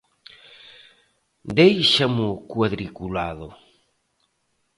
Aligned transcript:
Déixamo 1.57 2.27
cuadriculado. 2.51 3.47